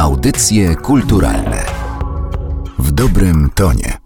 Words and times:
Audycje 0.00 0.76
kulturalne 0.76 1.64
w 2.78 2.92
dobrym 2.92 3.50
tonie. 3.54 3.98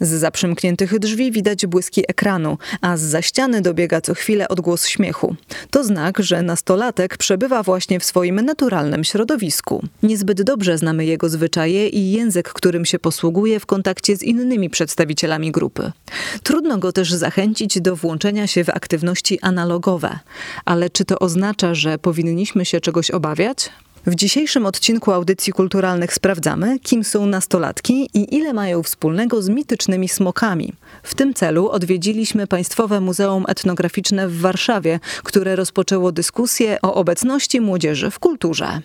Z 0.00 0.08
zaprzymkniętych 0.08 0.98
drzwi 0.98 1.32
widać 1.32 1.66
błyski 1.66 2.04
ekranu, 2.08 2.58
a 2.80 2.96
z 2.96 3.00
za 3.00 3.22
ściany 3.22 3.60
dobiega 3.60 4.00
co 4.00 4.14
chwilę 4.14 4.48
odgłos 4.48 4.86
śmiechu. 4.86 5.36
To 5.70 5.84
znak, 5.84 6.18
że 6.18 6.42
nastolatek 6.42 7.16
przebywa 7.16 7.62
właśnie 7.62 8.00
w 8.00 8.04
swoim 8.04 8.40
naturalnym 8.40 9.04
środowisku. 9.04 9.82
Niezbyt 10.02 10.42
dobrze 10.42 10.78
znamy 10.78 11.04
jego 11.04 11.28
zwyczaje 11.28 11.88
i 11.88 12.12
język, 12.12 12.52
którym 12.52 12.84
się 12.84 12.98
posługuje 12.98 13.60
w 13.60 13.66
kontakcie 13.66 14.16
z 14.16 14.22
innymi 14.22 14.70
przedstawicielami 14.70 15.52
grupy. 15.52 15.92
Trudno 16.42 16.78
go 16.78 16.92
też 16.92 17.12
zachęcić 17.12 17.80
do 17.80 17.96
włączenia 17.96 18.46
się 18.46 18.64
w 18.64 18.70
aktywności 18.70 19.40
analogowe. 19.40 20.18
Ale 20.64 20.90
czy 20.90 21.04
to 21.04 21.18
oznacza, 21.18 21.74
że 21.74 21.98
powinniśmy 21.98 22.64
się 22.64 22.80
czegoś 22.80 23.10
obawiać? 23.10 23.70
W 24.06 24.14
dzisiejszym 24.14 24.66
odcinku 24.66 25.12
audycji 25.12 25.52
kulturalnych 25.52 26.14
sprawdzamy, 26.14 26.78
kim 26.78 27.04
są 27.04 27.26
nastolatki 27.26 28.08
i 28.14 28.34
ile 28.34 28.52
mają 28.52 28.82
wspólnego 28.82 29.42
z 29.42 29.48
mitycznymi 29.48 30.08
smokami. 30.08 30.72
W 31.02 31.14
tym 31.14 31.34
celu 31.34 31.68
odwiedziliśmy 31.68 32.46
Państwowe 32.46 33.00
Muzeum 33.00 33.44
Etnograficzne 33.48 34.28
w 34.28 34.40
Warszawie, 34.40 35.00
które 35.22 35.56
rozpoczęło 35.56 36.12
dyskusję 36.12 36.78
o 36.82 36.94
obecności 36.94 37.60
młodzieży 37.60 38.10
w 38.10 38.18
kulturze. 38.18 38.80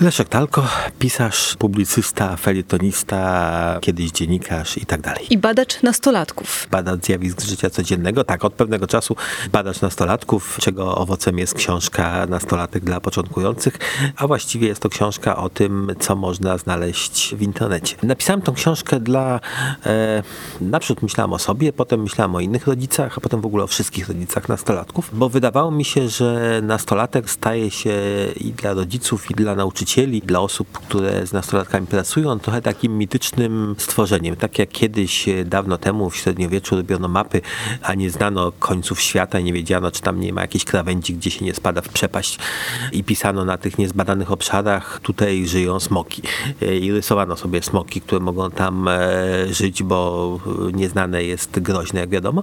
Leszek 0.00 0.28
Talko, 0.28 0.68
pisarz, 0.98 1.56
publicysta, 1.58 2.36
felietonista, 2.36 3.78
kiedyś 3.80 4.10
dziennikarz 4.10 4.78
i 4.78 4.86
tak 4.86 5.00
dalej. 5.00 5.26
I 5.30 5.38
badacz 5.38 5.82
nastolatków. 5.82 6.66
Badacz 6.70 7.04
zjawisk 7.04 7.40
życia 7.40 7.70
codziennego, 7.70 8.24
tak, 8.24 8.44
od 8.44 8.52
pewnego 8.52 8.86
czasu 8.86 9.16
badacz 9.52 9.80
nastolatków, 9.80 10.58
czego 10.60 10.96
owocem 10.96 11.38
jest 11.38 11.54
książka 11.54 12.26
Nastolatek 12.26 12.84
dla 12.84 13.00
początkujących, 13.00 13.78
a 14.16 14.26
właściwie 14.26 14.68
jest 14.68 14.80
to 14.80 14.88
książka 14.88 15.36
o 15.36 15.48
tym, 15.48 15.92
co 16.00 16.16
można 16.16 16.58
znaleźć 16.58 17.34
w 17.34 17.42
internecie. 17.42 17.96
Napisałem 18.02 18.42
tą 18.42 18.54
książkę 18.54 19.00
dla, 19.00 19.40
e, 19.86 20.22
naprzód 20.60 21.02
myślałem 21.02 21.32
o 21.32 21.38
sobie, 21.38 21.72
potem 21.72 22.02
myślałem 22.02 22.34
o 22.34 22.40
innych 22.40 22.66
rodzicach, 22.66 23.18
a 23.18 23.20
potem 23.20 23.40
w 23.40 23.46
ogóle 23.46 23.64
o 23.64 23.66
wszystkich 23.66 24.08
rodzicach 24.08 24.48
nastolatków, 24.48 25.10
bo 25.12 25.28
wydawało 25.28 25.70
mi 25.70 25.84
się, 25.84 26.08
że 26.08 26.60
nastolatek 26.62 27.30
staje 27.30 27.70
się 27.70 27.96
i 28.36 28.52
dla 28.52 28.72
rodziców, 28.74 29.30
i 29.30 29.34
dla 29.34 29.54
nauczycieli 29.54 29.85
nauczycieli, 29.86 30.20
dla 30.20 30.40
osób, 30.40 30.68
które 30.72 31.26
z 31.26 31.32
nastolatkami 31.32 31.86
pracują, 31.86 32.38
trochę 32.38 32.62
takim 32.62 32.98
mitycznym 32.98 33.74
stworzeniem. 33.78 34.36
Tak 34.36 34.58
jak 34.58 34.68
kiedyś, 34.68 35.28
e, 35.28 35.44
dawno 35.44 35.78
temu 35.78 36.10
w 36.10 36.16
średniowieczu 36.16 36.76
robiono 36.76 37.08
mapy, 37.08 37.40
a 37.82 37.94
nie 37.94 38.10
znano 38.10 38.52
końców 38.58 39.00
świata, 39.00 39.40
nie 39.40 39.52
wiedziano, 39.52 39.90
czy 39.90 40.02
tam 40.02 40.20
nie 40.20 40.32
ma 40.32 40.40
jakiejś 40.40 40.64
krawędzi, 40.64 41.14
gdzie 41.14 41.30
się 41.30 41.44
nie 41.44 41.54
spada 41.54 41.82
w 41.82 41.88
przepaść 41.88 42.38
i 42.92 43.04
pisano 43.04 43.44
na 43.44 43.58
tych 43.58 43.78
niezbadanych 43.78 44.32
obszarach, 44.32 45.00
tutaj 45.02 45.46
żyją 45.46 45.80
smoki. 45.80 46.22
E, 46.62 46.76
I 46.76 46.92
rysowano 46.92 47.36
sobie 47.36 47.62
smoki, 47.62 48.00
które 48.00 48.20
mogą 48.20 48.50
tam 48.50 48.88
e, 48.88 48.98
żyć, 49.50 49.82
bo 49.82 50.40
nieznane 50.72 51.24
jest 51.24 51.60
groźne, 51.60 52.00
jak 52.00 52.10
wiadomo. 52.10 52.42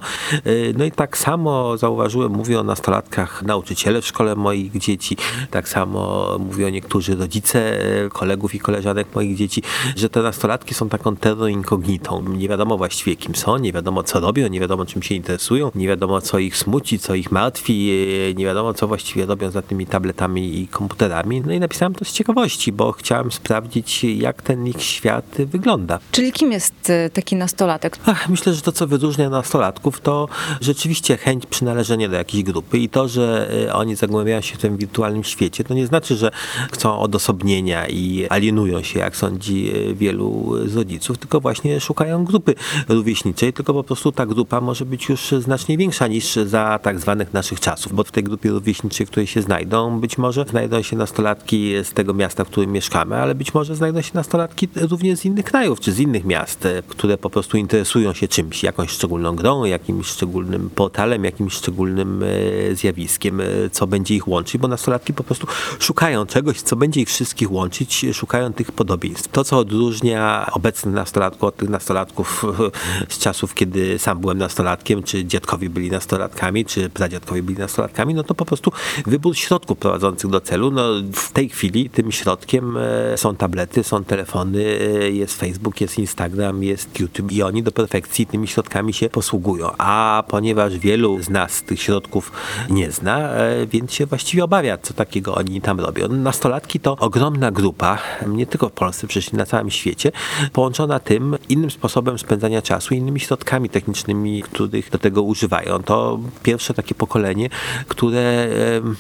No 0.78 0.86
i 0.86 0.92
tak 0.92 1.18
samo 1.18 1.78
zauważyłem, 1.78 2.32
mówię 2.32 2.60
o 2.60 2.64
nastolatkach 2.64 3.44
nauczyciele 3.44 4.02
w 4.02 4.06
szkole 4.08 4.36
moich 4.36 4.78
dzieci, 4.78 5.18
tak 5.52 5.70
samo 5.70 6.28
mówią 6.40 6.70
niektórzy 6.70 7.16
rodzice, 7.16 7.33
rodzice 7.34 7.60
e, 8.06 8.10
kolegów 8.10 8.56
i 8.56 8.60
koleżanek 8.60 9.08
moich 9.16 9.36
dzieci, 9.36 9.62
że 9.96 10.10
te 10.10 10.22
nastolatki 10.22 10.74
są 10.74 10.90
taką 10.90 11.16
terror 11.16 11.50
incognitą. 11.50 12.24
Nie 12.30 12.48
wiadomo 12.48 12.78
właściwie 12.78 13.16
kim 13.16 13.36
są, 13.36 13.58
nie 13.58 13.74
wiadomo 13.74 14.04
co 14.04 14.20
robią, 14.20 14.48
nie 14.48 14.60
wiadomo 14.60 14.86
czym 14.86 15.04
się 15.04 15.16
interesują, 15.16 15.72
nie 15.76 15.88
wiadomo 15.88 16.22
co 16.22 16.40
ich 16.40 16.58
smuci, 16.58 17.00
co 17.00 17.16
ich 17.16 17.32
martwi, 17.32 17.92
e, 18.30 18.34
nie 18.34 18.46
wiadomo 18.46 18.74
co 18.74 18.88
właściwie 18.88 19.26
robią 19.26 19.52
za 19.52 19.62
tymi 19.62 19.86
tabletami 19.86 20.62
i 20.62 20.68
komputerami. 20.68 21.42
No 21.46 21.54
i 21.54 21.60
napisałem 21.60 21.96
to 21.96 22.06
z 22.06 22.12
ciekawości, 22.12 22.72
bo 22.72 22.92
chciałem 22.92 23.32
sprawdzić 23.32 24.04
jak 24.04 24.42
ten 24.42 24.68
ich 24.68 24.84
świat 24.84 25.26
wygląda. 25.38 26.00
Czyli 26.12 26.32
kim 26.32 26.52
jest 26.52 26.90
e, 26.90 27.10
taki 27.10 27.36
nastolatek? 27.36 27.98
Ach, 28.06 28.30
myślę, 28.30 28.54
że 28.54 28.62
to 28.62 28.72
co 28.72 28.88
wyróżnia 28.88 29.30
nastolatków 29.30 30.02
to 30.02 30.28
rzeczywiście 30.62 31.18
chęć 31.18 31.46
przynależenia 31.46 32.10
do 32.10 32.16
jakiejś 32.16 32.44
grupy 32.44 32.78
i 32.78 32.90
to, 32.90 33.08
że 33.08 33.50
oni 33.74 33.96
zagłębiają 33.96 34.42
się 34.42 34.56
w 34.56 34.58
tym 34.58 34.78
wirtualnym 34.78 35.24
świecie, 35.24 35.64
to 35.64 35.74
nie 35.74 35.88
znaczy, 35.88 36.16
że 36.16 36.32
chcą 36.72 37.00
odosobnić 37.00 37.23
odosobnienia 37.24 37.88
i 37.88 38.28
alienują 38.30 38.84
się, 38.84 39.00
jak 39.00 39.18
sądzi 39.18 39.72
e, 39.72 39.94
wielu 39.94 40.54
z 40.66 40.76
rodziców, 40.76 41.18
tylko 41.18 41.40
właśnie 41.40 41.80
szukają 41.80 42.26
grupy 42.26 42.56
rówieśniczej, 42.90 43.54
tylko 43.54 43.74
po 43.74 43.84
prostu 43.84 44.12
ta 44.12 44.26
grupa 44.26 44.62
może 44.62 44.86
być 44.86 45.10
już 45.10 45.34
znacznie 45.40 45.78
większa 45.78 46.08
niż 46.08 46.36
za 46.36 46.80
tak 46.84 47.00
zwanych 47.00 47.34
naszych 47.34 47.60
czasów, 47.60 47.94
bo 47.94 48.04
w 48.04 48.12
tej 48.12 48.24
grupie 48.24 48.50
rówieśniczej, 48.50 49.06
w 49.06 49.10
której 49.10 49.28
się 49.28 49.42
znajdą, 49.42 50.00
być 50.00 50.18
może 50.18 50.46
znajdą 50.46 50.82
się 50.82 50.96
nastolatki 50.96 51.74
z 51.84 51.94
tego 51.94 52.14
miasta, 52.14 52.44
w 52.44 52.48
którym 52.48 52.72
mieszkamy, 52.72 53.16
ale 53.16 53.36
być 53.36 53.54
może 53.54 53.76
znajdą 53.76 54.02
się 54.02 54.12
nastolatki 54.14 54.68
również 54.76 55.20
z 55.20 55.26
innych 55.26 55.46
krajów, 55.46 55.80
czy 55.80 55.92
z 55.92 56.00
innych 56.00 56.26
miast, 56.26 56.66
e, 56.66 56.84
które 56.88 57.18
po 57.18 57.30
prostu 57.30 57.58
interesują 57.58 58.14
się 58.14 58.28
czymś, 58.28 58.64
jakąś 58.64 58.90
szczególną 58.90 59.36
grą, 59.36 59.66
jakimś 59.66 60.08
szczególnym 60.08 60.70
portalem, 60.70 61.24
jakimś 61.24 61.54
szczególnym 61.54 62.24
e, 62.24 62.76
zjawiskiem, 62.76 63.42
co 63.72 63.88
będzie 63.88 64.16
ich 64.16 64.28
łączyć, 64.28 64.62
bo 64.62 64.68
nastolatki 64.68 65.14
po 65.14 65.24
prostu 65.24 65.48
szukają 65.80 66.26
czegoś, 66.26 66.62
co 66.62 66.76
będzie 66.76 67.02
ich 67.02 67.13
wszystkich 67.14 67.52
łączyć, 67.52 68.06
szukają 68.14 68.54
tych 68.54 68.72
podobieństw. 68.72 69.32
To, 69.32 69.44
co 69.44 69.58
odróżnia 69.58 70.50
obecnych 70.52 70.96
nastolatków 70.96 71.44
od 71.44 71.56
tych 71.56 71.70
nastolatków 71.70 72.46
z 73.10 73.18
czasów, 73.18 73.54
kiedy 73.54 74.00
sam 74.00 74.20
byłem 74.20 74.38
nastolatkiem, 74.38 75.04
czy 75.04 75.26
dziadkowie 75.26 75.70
byli 75.70 75.92
nastolatkami, 75.92 76.66
czy 76.66 76.90
pradziadkowie 76.90 77.44
byli 77.44 77.58
nastolatkami, 77.58 78.14
no 78.14 78.24
to 78.24 78.36
po 78.36 78.46
prostu 78.46 78.72
wybór 79.06 79.38
środków 79.38 79.78
prowadzących 79.78 80.30
do 80.30 80.42
celu. 80.42 80.72
No, 80.72 80.84
w 81.14 81.32
tej 81.32 81.50
chwili 81.50 81.90
tym 81.90 82.12
środkiem 82.12 82.78
e, 82.78 83.18
są 83.18 83.36
tablety, 83.36 83.84
są 83.84 84.04
telefony, 84.04 84.64
e, 84.64 85.12
jest 85.12 85.40
Facebook, 85.40 85.82
jest 85.82 86.00
Instagram, 86.00 86.64
jest 86.64 87.00
YouTube 87.00 87.32
i 87.32 87.44
oni 87.44 87.64
do 87.64 87.72
perfekcji 87.72 88.26
tymi 88.26 88.48
środkami 88.48 88.94
się 88.94 89.10
posługują. 89.10 89.72
A 89.78 90.24
ponieważ 90.28 90.78
wielu 90.78 91.24
z 91.24 91.30
nas 91.30 91.64
tych 91.64 91.82
środków 91.82 92.32
nie 92.70 92.92
zna, 92.92 93.30
e, 93.30 93.68
więc 93.68 93.94
się 93.94 94.06
właściwie 94.06 94.44
obawia, 94.44 94.78
co 94.78 94.94
takiego 94.94 95.36
oni 95.36 95.62
tam 95.62 95.80
robią. 95.80 96.08
Nastolatki 96.08 96.80
to 96.80 96.98
ogromna 97.04 97.52
grupa, 97.52 97.98
nie 98.28 98.46
tylko 98.46 98.70
w 98.70 98.72
Polsce, 98.72 99.08
przecież 99.08 99.32
na 99.32 99.46
całym 99.46 99.72
świecie, 99.72 100.12
połączona 100.54 101.00
tym 101.00 101.38
innym 101.50 101.72
sposobem 101.72 102.20
spędzania 102.20 102.62
czasu, 102.62 102.94
innymi 102.94 103.20
środkami 103.20 103.70
technicznymi, 103.70 104.44
których 104.44 104.90
do 104.90 104.98
tego 104.98 105.22
używają. 105.22 105.84
To 105.84 106.20
pierwsze 106.44 106.74
takie 106.74 106.96
pokolenie, 106.96 107.50
które 107.88 108.50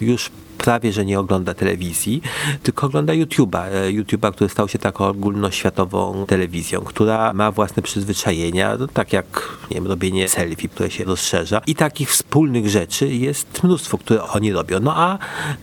już 0.01 0.31
prawie, 0.63 0.91
że 0.93 1.05
nie 1.05 1.19
ogląda 1.19 1.53
telewizji, 1.53 2.21
tylko 2.63 2.87
ogląda 2.87 3.13
YouTube'a. 3.13 3.63
E, 3.65 3.91
YouTube'a, 3.91 4.31
który 4.31 4.49
stał 4.49 4.67
się 4.67 4.79
taką 4.79 5.05
ogólnoświatową 5.05 6.25
telewizją, 6.25 6.81
która 6.81 7.33
ma 7.33 7.51
własne 7.51 7.83
przyzwyczajenia, 7.83 8.77
no, 8.79 8.87
tak 8.87 9.13
jak 9.13 9.57
nie 9.71 9.75
wiem, 9.75 9.87
robienie 9.87 10.29
selfie, 10.29 10.69
które 10.69 10.91
się 10.91 11.03
rozszerza. 11.03 11.61
I 11.67 11.75
takich 11.75 12.09
wspólnych 12.11 12.69
rzeczy 12.69 13.07
jest 13.07 13.63
mnóstwo, 13.63 13.97
które 13.97 14.23
oni 14.23 14.51
robią. 14.51 14.79
No 14.79 14.97
a 14.97 15.17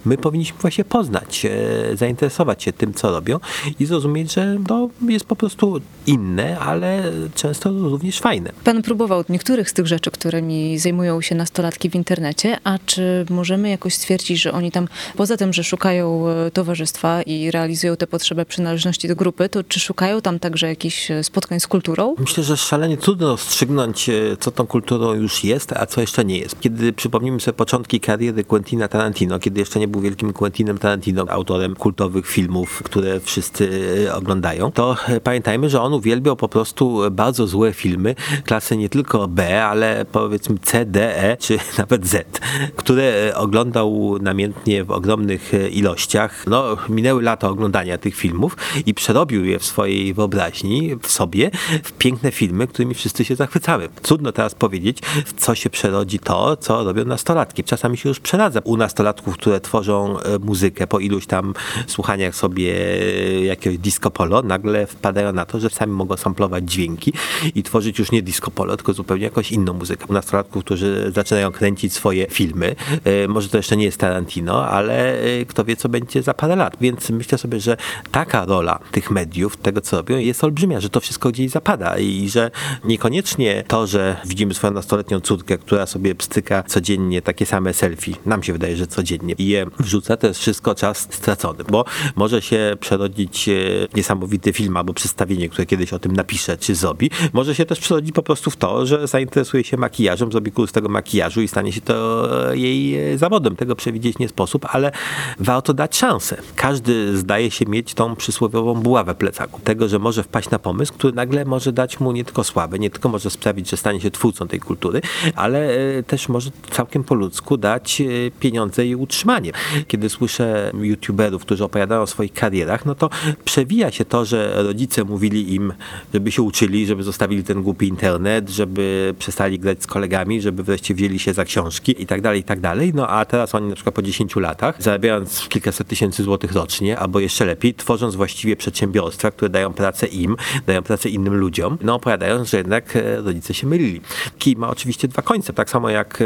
my 0.04 0.18
powinniśmy 0.18 0.58
właśnie 0.58 0.84
poznać, 0.84 1.44
e, 1.44 1.96
zainteresować 2.30 2.62
się 2.62 2.72
tym, 2.72 2.94
co 2.94 3.10
robią 3.10 3.40
i 3.80 3.86
zrozumieć, 3.86 4.34
że 4.34 4.58
to 4.68 4.88
jest 5.08 5.24
po 5.24 5.36
prostu 5.36 5.80
inne, 6.06 6.58
ale 6.58 7.12
często 7.34 7.70
również 7.70 8.20
fajne. 8.20 8.52
Pan 8.64 8.82
próbował 8.82 9.24
niektórych 9.28 9.70
z 9.70 9.72
tych 9.72 9.86
rzeczy, 9.86 10.10
którymi 10.10 10.78
zajmują 10.78 11.20
się 11.20 11.34
nastolatki 11.34 11.90
w 11.90 11.94
internecie, 11.94 12.58
a 12.64 12.78
czy 12.86 13.26
możemy 13.30 13.70
jakoś 13.70 13.94
stwierdzić, 13.94 14.42
że 14.42 14.52
oni 14.52 14.70
tam 14.70 14.88
Poza 15.16 15.36
tym, 15.36 15.52
że 15.52 15.64
szukają 15.64 16.28
e, 16.28 16.50
towarzystwa 16.50 17.22
i 17.22 17.50
realizują 17.50 17.96
tę 17.96 18.06
potrzebę 18.06 18.44
przynależności 18.44 19.08
do 19.08 19.16
grupy, 19.16 19.48
to 19.48 19.64
czy 19.64 19.80
szukają 19.80 20.20
tam 20.20 20.38
także 20.38 20.68
jakichś 20.68 21.10
e, 21.10 21.24
spotkań 21.24 21.60
z 21.60 21.66
kulturą? 21.66 22.14
Myślę, 22.18 22.44
że 22.44 22.56
szalenie 22.56 22.96
trudno 22.96 23.28
rozstrzygnąć, 23.28 24.08
e, 24.08 24.36
co 24.40 24.50
tą 24.50 24.66
kulturą 24.66 25.14
już 25.14 25.44
jest, 25.44 25.72
a 25.72 25.86
co 25.86 26.00
jeszcze 26.00 26.24
nie 26.24 26.38
jest. 26.38 26.60
Kiedy 26.60 26.92
przypomnimy 26.92 27.40
sobie 27.40 27.56
początki 27.56 28.00
kariery 28.00 28.44
Quentina 28.44 28.88
Tarantino, 28.88 29.38
kiedy 29.38 29.60
jeszcze 29.60 29.80
nie 29.80 29.88
był 29.88 30.00
wielkim 30.00 30.32
Quentinem 30.32 30.78
Tarantino, 30.78 31.24
autorem 31.28 31.76
kultowych 31.76 32.19
filmów, 32.26 32.82
które 32.82 33.20
wszyscy 33.20 33.68
oglądają, 34.14 34.72
to 34.72 34.96
pamiętajmy, 35.24 35.70
że 35.70 35.80
on 35.80 35.94
uwielbiał 35.94 36.36
po 36.36 36.48
prostu 36.48 37.00
bardzo 37.10 37.46
złe 37.46 37.72
filmy, 37.72 38.14
klasy 38.44 38.76
nie 38.76 38.88
tylko 38.88 39.28
B, 39.28 39.64
ale 39.64 40.04
powiedzmy 40.12 40.58
C, 40.62 40.84
D, 40.84 41.16
E, 41.16 41.36
czy 41.36 41.58
nawet 41.78 42.06
Z, 42.06 42.40
które 42.76 43.32
oglądał 43.34 44.18
namiętnie 44.20 44.84
w 44.84 44.90
ogromnych 44.90 45.54
e, 45.54 45.68
ilościach. 45.68 46.44
No, 46.46 46.76
minęły 46.88 47.22
lata 47.22 47.48
oglądania 47.48 47.98
tych 47.98 48.14
filmów 48.14 48.56
i 48.86 48.94
przerobił 48.94 49.44
je 49.44 49.58
w 49.58 49.64
swojej 49.64 50.14
wyobraźni, 50.14 50.96
w 51.02 51.06
sobie, 51.06 51.50
w 51.82 51.92
piękne 51.92 52.32
filmy, 52.32 52.66
którymi 52.66 52.94
wszyscy 52.94 53.24
się 53.24 53.36
zachwycamy. 53.36 53.88
Trudno 54.02 54.32
teraz 54.32 54.54
powiedzieć, 54.54 54.98
w 55.26 55.40
co 55.40 55.54
się 55.54 55.70
przerodzi 55.70 56.18
to, 56.18 56.56
co 56.56 56.84
robią 56.84 57.04
nastolatki. 57.04 57.64
Czasami 57.64 57.96
się 57.96 58.08
już 58.08 58.20
przeradza 58.20 58.60
u 58.64 58.76
nastolatków, 58.76 59.34
które 59.34 59.60
tworzą 59.60 60.20
e, 60.20 60.38
muzykę 60.38 60.86
po 60.86 60.98
iluś 60.98 61.26
tam 61.26 61.54
słuchaniach 62.00 62.34
sobie 62.34 62.74
e, 62.74 63.44
jakiegoś 63.44 63.78
disco 63.78 64.10
polo, 64.10 64.42
nagle 64.42 64.86
wpadają 64.86 65.32
na 65.32 65.44
to, 65.44 65.60
że 65.60 65.70
sami 65.70 65.92
mogą 65.92 66.16
samplować 66.16 66.70
dźwięki 66.70 67.12
i 67.54 67.62
tworzyć 67.62 67.98
już 67.98 68.12
nie 68.12 68.22
disco 68.22 68.50
polo, 68.50 68.76
tylko 68.76 68.92
zupełnie 68.92 69.24
jakąś 69.24 69.52
inną 69.52 69.72
muzykę. 69.72 70.06
Nastolatków, 70.08 70.64
którzy 70.64 71.12
zaczynają 71.14 71.52
kręcić 71.52 71.92
swoje 71.92 72.26
filmy, 72.30 72.76
e, 73.04 73.28
może 73.28 73.48
to 73.48 73.56
jeszcze 73.56 73.76
nie 73.76 73.84
jest 73.84 73.98
Tarantino, 73.98 74.66
ale 74.66 75.18
kto 75.48 75.64
wie, 75.64 75.76
co 75.76 75.88
będzie 75.88 76.22
za 76.22 76.34
parę 76.34 76.56
lat. 76.56 76.76
Więc 76.80 77.10
myślę 77.10 77.38
sobie, 77.38 77.60
że 77.60 77.76
taka 78.10 78.44
rola 78.44 78.78
tych 78.92 79.10
mediów, 79.10 79.56
tego 79.56 79.80
co 79.80 79.96
robią, 79.96 80.16
jest 80.16 80.44
olbrzymia, 80.44 80.80
że 80.80 80.88
to 80.88 81.00
wszystko 81.00 81.30
gdzieś 81.30 81.50
zapada 81.50 81.98
i 81.98 82.28
że 82.28 82.50
niekoniecznie 82.84 83.64
to, 83.68 83.86
że 83.86 84.16
widzimy 84.24 84.54
swoją 84.54 84.72
nastoletnią 84.72 85.20
córkę, 85.20 85.58
która 85.58 85.86
sobie 85.86 86.14
pstyka 86.14 86.62
codziennie 86.62 87.22
takie 87.22 87.46
same 87.46 87.74
selfie, 87.74 88.14
nam 88.26 88.42
się 88.42 88.52
wydaje, 88.52 88.76
że 88.76 88.86
codziennie 88.86 89.34
i 89.38 89.46
je 89.46 89.66
wrzuca, 89.78 90.16
to 90.16 90.26
jest 90.26 90.40
wszystko 90.40 90.74
czas 90.74 91.08
stracony, 91.10 91.64
bo 91.70 91.84
może 92.16 92.42
się 92.42 92.76
przerodzić 92.80 93.48
e, 93.48 93.52
niesamowity 93.94 94.52
film 94.52 94.76
albo 94.76 94.94
przedstawienie, 94.94 95.48
które 95.48 95.66
kiedyś 95.66 95.92
o 95.92 95.98
tym 95.98 96.12
napisze 96.12 96.56
czy 96.58 96.74
zrobi. 96.74 97.10
Może 97.32 97.54
się 97.54 97.66
też 97.66 97.80
przerodzić 97.80 98.12
po 98.12 98.22
prostu 98.22 98.50
w 98.50 98.56
to, 98.56 98.86
że 98.86 99.06
zainteresuje 99.06 99.64
się 99.64 99.76
makijażem, 99.76 100.32
zrobi 100.32 100.52
kurs 100.52 100.72
tego 100.72 100.88
makijażu 100.88 101.42
i 101.42 101.48
stanie 101.48 101.72
się 101.72 101.80
to 101.80 102.28
jej 102.52 102.96
zawodem. 103.18 103.56
Tego 103.56 103.76
przewidzieć 103.76 104.18
nie 104.18 104.28
sposób, 104.28 104.66
ale 104.68 104.92
warto 105.38 105.74
dać 105.74 105.96
szansę. 105.96 106.36
Każdy 106.56 107.16
zdaje 107.16 107.50
się 107.50 107.66
mieć 107.66 107.94
tą 107.94 108.16
przysłowiową 108.16 108.74
buławę 108.74 109.14
plecaku. 109.14 109.60
Tego, 109.64 109.88
że 109.88 109.98
może 109.98 110.22
wpaść 110.22 110.50
na 110.50 110.58
pomysł, 110.58 110.92
który 110.92 111.12
nagle 111.12 111.44
może 111.44 111.72
dać 111.72 112.00
mu 112.00 112.12
nie 112.12 112.24
tylko 112.24 112.44
sławę, 112.44 112.78
nie 112.78 112.90
tylko 112.90 113.08
może 113.08 113.30
sprawić, 113.30 113.70
że 113.70 113.76
stanie 113.76 114.00
się 114.00 114.10
twórcą 114.10 114.48
tej 114.48 114.60
kultury, 114.60 115.00
ale 115.34 115.74
e, 115.98 116.02
też 116.02 116.28
może 116.28 116.50
całkiem 116.70 117.04
po 117.04 117.14
ludzku 117.14 117.56
dać 117.56 118.00
e, 118.00 118.04
pieniądze 118.40 118.86
i 118.86 118.96
utrzymanie. 118.96 119.52
Kiedy 119.86 120.08
słyszę 120.08 120.72
youtuberów, 120.80 121.42
którzy 121.42 121.64
opowiadają 121.64 121.79
o 121.88 122.06
swoich 122.06 122.32
karierach, 122.32 122.86
no 122.86 122.94
to 122.94 123.10
przewija 123.44 123.90
się 123.90 124.04
to, 124.04 124.24
że 124.24 124.62
rodzice 124.62 125.04
mówili 125.04 125.54
im, 125.54 125.72
żeby 126.14 126.32
się 126.32 126.42
uczyli, 126.42 126.86
żeby 126.86 127.02
zostawili 127.02 127.44
ten 127.44 127.62
głupi 127.62 127.88
internet, 127.88 128.48
żeby 128.48 129.14
przestali 129.18 129.58
grać 129.58 129.82
z 129.82 129.86
kolegami, 129.86 130.40
żeby 130.40 130.62
wreszcie 130.62 130.94
wzięli 130.94 131.18
się 131.18 131.32
za 131.32 131.44
książki 131.44 132.02
i 132.02 132.06
tak 132.06 132.20
dalej, 132.20 132.40
i 132.40 132.44
tak 132.44 132.60
dalej. 132.60 132.92
No 132.94 133.08
a 133.08 133.24
teraz 133.24 133.54
oni 133.54 133.68
na 133.68 133.74
przykład 133.74 133.94
po 133.94 134.02
10 134.02 134.36
latach, 134.36 134.82
zarabiając 134.82 135.48
kilkaset 135.48 135.88
tysięcy 135.88 136.22
złotych 136.22 136.52
rocznie, 136.52 136.98
albo 136.98 137.20
jeszcze 137.20 137.44
lepiej, 137.44 137.74
tworząc 137.74 138.14
właściwie 138.14 138.56
przedsiębiorstwa, 138.56 139.30
które 139.30 139.48
dają 139.48 139.72
pracę 139.72 140.06
im, 140.06 140.36
dają 140.66 140.82
pracę 140.82 141.08
innym 141.08 141.34
ludziom, 141.34 141.78
no 141.82 141.94
opowiadają, 141.94 142.44
że 142.44 142.56
jednak 142.56 142.96
e, 142.96 143.20
rodzice 143.20 143.54
się 143.54 143.66
mylili. 143.66 144.00
Kij 144.38 144.56
ma 144.56 144.68
oczywiście 144.68 145.08
dwa 145.08 145.22
końce, 145.22 145.52
tak 145.52 145.70
samo 145.70 145.90
jak 145.90 146.22
e, 146.22 146.24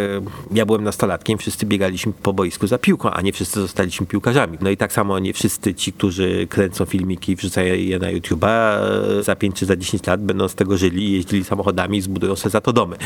ja 0.52 0.66
byłem 0.66 0.84
nastolatkiem, 0.84 1.38
wszyscy 1.38 1.66
biegaliśmy 1.66 2.12
po 2.22 2.32
boisku 2.32 2.66
za 2.66 2.78
piłką, 2.78 3.10
a 3.10 3.20
nie 3.20 3.32
wszyscy 3.32 3.60
zostaliśmy 3.60 4.06
piłkarzami. 4.06 4.58
No 4.60 4.70
i 4.70 4.76
tak 4.76 4.92
samo 4.92 5.18
nie 5.18 5.32
wszyscy 5.32 5.43
ci, 5.76 5.92
którzy 5.92 6.46
kręcą 6.50 6.84
filmiki 6.84 7.32
i 7.32 7.36
wrzucają 7.36 7.74
je 7.74 7.98
na 7.98 8.12
YouTube'a, 8.12 8.78
za 9.22 9.36
5 9.36 9.56
czy 9.56 9.66
za 9.66 9.76
10 9.76 10.06
lat 10.06 10.22
będą 10.22 10.48
z 10.48 10.54
tego 10.54 10.76
żyli, 10.76 11.12
jeździli 11.12 11.44
samochodami 11.44 11.98
i 11.98 12.00
zbudują 12.00 12.36
sobie 12.36 12.50
za 12.50 12.60
to 12.60 12.72
domy. 12.72 12.96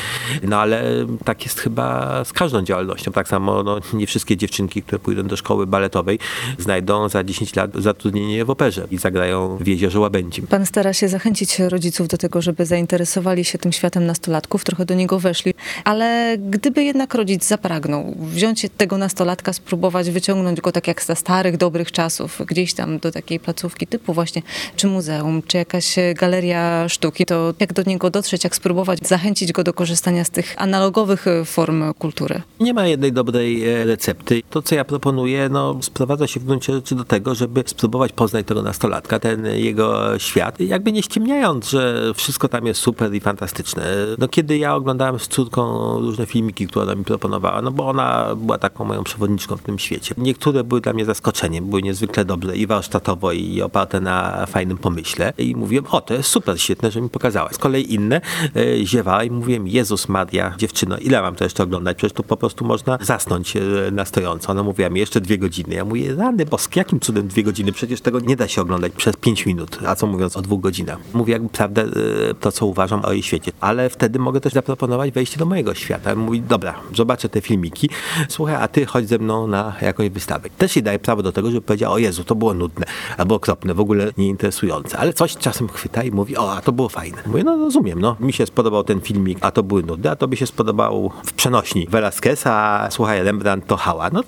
No 0.43 0.61
ale 0.61 1.07
tak 1.25 1.45
jest 1.45 1.61
chyba 1.61 2.25
z 2.25 2.33
każdą 2.33 2.63
działalnością. 2.63 3.13
Tak 3.13 3.29
samo 3.29 3.63
no, 3.63 3.81
nie 3.93 4.07
wszystkie 4.07 4.37
dziewczynki, 4.37 4.83
które 4.83 4.99
pójdą 4.99 5.23
do 5.23 5.37
szkoły 5.37 5.67
baletowej, 5.67 6.19
znajdą 6.59 7.09
za 7.09 7.25
10 7.25 7.57
lat 7.57 7.71
zatrudnienie 7.75 8.45
w 8.45 8.51
operze 8.51 8.87
i 8.91 8.99
zagrają 8.99 9.57
w 9.57 9.67
jeziorze 9.67 10.01
Łabędzim. 10.01 10.47
Pan 10.47 10.67
stara 10.67 10.93
się 10.93 11.09
zachęcić 11.09 11.59
rodziców 11.59 12.09
do 12.09 12.19
tego, 12.19 12.43
żeby 12.43 12.67
zainteresowali 12.67 13.45
się 13.45 13.59
tym 13.59 13.73
światem 13.73 14.07
nastolatków, 14.07 14.65
trochę 14.65 14.85
do 14.85 14.95
niego 14.95 15.19
weszli, 15.19 15.55
ale 15.85 16.37
gdyby 16.39 16.85
jednak 16.85 17.15
rodzic 17.15 17.47
zapragnął 17.47 18.15
wziąć 18.19 18.67
tego 18.77 18.99
nastolatka, 18.99 19.53
spróbować 19.53 20.11
wyciągnąć 20.11 20.61
go 20.61 20.73
tak 20.73 20.89
jak 20.89 21.03
za 21.03 21.15
starych, 21.15 21.57
dobrych 21.57 21.93
czasów, 21.93 22.28
gdzieś 22.47 22.75
tam 22.75 22.99
do 22.99 23.13
takiej 23.13 23.41
placówki 23.41 23.87
typu 23.87 24.13
właśnie, 24.13 24.43
czy 24.77 24.87
muzeum, 24.87 25.43
czy 25.47 25.57
jakaś 25.57 25.97
galeria 26.15 26.89
sztuki, 26.89 27.27
to 27.27 27.55
jak 27.61 27.73
do 27.73 27.83
niego 27.87 28.11
dotrzeć, 28.11 28.45
jak 28.45 28.57
spróbować 28.57 28.99
zachęcić 29.09 29.53
go 29.53 29.65
do 29.65 29.73
korzystania 29.73 30.25
z 30.25 30.31
tych 30.31 30.55
analogowych 30.59 31.25
form 31.45 31.95
kultury? 31.95 32.43
Nie 32.61 32.75
ma 32.75 32.87
jednej 32.87 33.13
dobrej 33.13 33.69
e, 33.69 33.85
recepty. 33.85 34.43
To, 34.51 34.63
co 34.63 34.75
ja 34.75 34.85
proponuję, 34.85 35.49
no, 35.49 35.79
sprowadza 35.83 36.27
się 36.27 36.41
w 36.41 36.45
gruncie 36.45 36.73
rzeczy 36.73 36.95
do 36.95 37.05
tego, 37.05 37.35
żeby 37.35 37.65
spróbować 37.67 38.13
poznać 38.13 38.47
tego 38.47 38.63
nastolatka, 38.63 39.19
ten 39.19 39.47
jego 39.47 40.19
świat, 40.19 40.61
jakby 40.61 40.93
nie 40.93 41.03
ściemniając, 41.03 41.71
że 41.71 42.13
wszystko 42.15 42.49
tam 42.49 42.67
jest 42.67 42.81
super 42.81 43.15
i 43.15 43.21
fantastyczne. 43.21 43.85
No, 44.19 44.29
kiedy 44.29 44.59
ja 44.59 44.75
oglądałem 44.75 45.19
z 45.19 45.29
córką 45.29 45.93
różne 46.01 46.27
filmiki, 46.27 46.67
które 46.67 46.83
ona 46.83 46.95
mi 46.95 47.05
proponowała, 47.05 47.63
no 47.63 47.71
bo 47.71 47.89
ona 47.89 48.35
była 48.37 48.59
taką 48.59 48.85
moją 48.85 49.05
przewodniczką 49.05 49.57
w 49.57 49.63
tym 49.63 49.79
świecie. 49.79 50.15
Niektóre 50.19 50.65
były 50.65 50.81
dla 50.81 50.93
mnie 50.93 51.05
zaskoczeniem, 51.05 51.67
były 51.67 51.83
niezwykle 51.83 52.18
dobre 52.25 52.57
i 52.57 52.67
warsztatowo 52.67 53.33
i 53.33 53.63
oparte 53.63 54.01
na 54.01 54.47
fajnym 54.47 54.79
pomyśle 54.79 55.33
i 55.39 55.57
mówiłem, 55.57 55.85
o 55.91 56.01
to 56.01 56.15
jest 56.15 56.29
super, 56.29 56.61
świetne, 56.61 56.91
że 56.91 57.01
mi 57.01 57.09
pokazała. 57.09 57.53
Z 57.53 57.59
kolei 57.59 57.95
inne 57.95 58.21
e, 58.57 58.87
ziewała 58.87 59.25
i 59.25 59.31
mówiłem, 59.31 59.69
Jezus 59.69 60.09
Maria, 60.09 60.55
dziewczyno, 60.59 60.99
ile 60.99 61.23
mam 61.23 61.35
to 61.35 61.45
jeszcze 61.45 61.63
oglądać? 61.63 61.97
Przecież 61.97 62.17
tu 62.17 62.23
po 62.23 62.37
prostu 62.37 62.65
można 62.65 62.99
zasnąć 63.01 63.57
e, 63.57 63.61
na 63.93 64.05
stojąco. 64.05 64.53
Ona 64.53 64.63
mówiła 64.63 64.91
mi, 64.91 65.01
jeszcze 65.01 65.21
dwie 65.21 65.39
godziny. 65.39 65.75
Ja 65.75 65.85
mówię, 65.85 66.15
rany 66.15 66.47
boskie, 66.47 66.81
jakim 66.81 67.01
cudem 67.01 67.29
dwie 67.29 67.43
godziny? 67.43 67.73
Przecież 67.73 68.01
tego 68.01 68.21
nie 68.21 68.37
da 68.37 68.49
się 68.49 68.63
oglądać 68.63 68.93
przez 68.93 69.17
pięć 69.17 69.47
minut, 69.47 69.79
a 69.87 69.95
co 69.95 70.07
mówiąc 70.07 70.37
o 70.37 70.43
dwóch 70.43 70.61
godzinach. 70.61 70.99
Mówię 71.15 71.33
jakby 71.33 71.49
prawdę, 71.49 71.83
e, 71.83 72.35
to 72.35 72.53
co 72.53 72.67
uważam 72.67 73.05
o 73.05 73.13
jej 73.13 73.23
świecie. 73.23 73.53
Ale 73.61 73.91
wtedy 73.91 74.19
mogę 74.19 74.41
też 74.41 74.53
zaproponować 74.53 75.11
wejście 75.11 75.39
do 75.39 75.47
mojego 75.47 75.75
świata. 75.75 76.15
Mówi, 76.15 76.41
dobra, 76.41 76.75
zobaczę 76.95 77.29
te 77.29 77.41
filmiki, 77.41 77.91
słuchaj, 78.29 78.55
a 78.55 78.69
ty 78.69 78.87
chodź 78.87 79.09
ze 79.09 79.19
mną 79.19 79.47
na 79.47 79.75
jakąś 79.83 80.09
wystawę. 80.09 80.49
Też 80.59 80.77
jej 80.77 80.83
daje 80.83 80.99
prawo 80.99 81.23
do 81.23 81.33
tego, 81.33 81.51
żeby 81.51 81.63
powiedział, 81.63 81.93
o 81.93 81.99
to 82.13 82.35
było 82.35 82.55
nudne, 82.55 82.87
albo 83.17 83.35
okropne, 83.35 83.75
w 83.75 83.81
ogóle 83.81 84.13
nieinteresujące. 84.19 84.99
Ale 84.99 85.13
coś 85.13 85.37
czasem 85.37 85.69
chwyta 85.69 86.03
i 86.03 86.11
mówi, 86.11 86.37
o, 86.37 86.53
a 86.53 86.61
to 86.61 86.73
było 86.73 86.89
fajne. 86.89 87.19
Mówię, 87.27 87.45
no 87.45 87.57
rozumiem, 87.57 88.01
no, 88.01 88.17
mi 88.21 88.33
się 88.33 88.47
spodobał 88.47 88.85
ten 88.85 89.01
filmik, 89.01 89.39
a 89.41 89.51
to 89.51 89.63
były 89.63 89.83
nudy, 89.83 90.11
a 90.11 90.17
to 90.17 90.29
by 90.29 90.37
się 90.37 90.47
spodobał 90.47 91.11
w 91.25 91.33
przenośni 91.33 91.87
Velasquez, 91.91 92.47
a 92.47 92.89
słuchaj, 92.91 93.23
Rembrandt 93.23 93.67
to 93.67 93.77
hała. 93.77 94.11
No 94.13 94.23